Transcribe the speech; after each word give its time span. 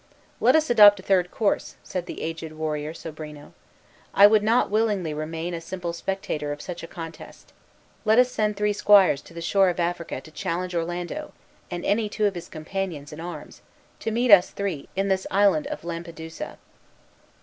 "Let 0.39 0.55
us 0.55 0.71
adopt 0.71 0.99
a 0.99 1.03
third 1.03 1.29
course," 1.29 1.75
said 1.83 2.07
the 2.07 2.23
aged 2.23 2.53
warrior 2.53 2.91
Sobrino. 2.91 3.53
"I 4.15 4.25
would 4.25 4.41
not 4.41 4.71
willingly 4.71 5.13
remain 5.13 5.53
a 5.53 5.61
simple 5.61 5.93
spectator 5.93 6.51
of 6.51 6.59
such 6.59 6.81
a 6.81 6.87
contest. 6.87 7.53
Let 8.03 8.17
us 8.17 8.31
send 8.31 8.57
three 8.57 8.73
squires 8.73 9.21
to 9.21 9.35
the 9.35 9.43
shore 9.43 9.69
of 9.69 9.79
Africa 9.79 10.19
to 10.19 10.31
challenge 10.31 10.73
Orlando 10.73 11.33
and 11.69 11.85
any 11.85 12.09
two 12.09 12.25
of 12.25 12.33
his 12.33 12.49
companions 12.49 13.13
in 13.13 13.19
arms 13.19 13.61
to 13.99 14.09
meet 14.09 14.31
us 14.31 14.49
three 14.49 14.89
in 14.95 15.07
this 15.07 15.27
island 15.29 15.67
of 15.67 15.83
Lampedusa." 15.83 16.57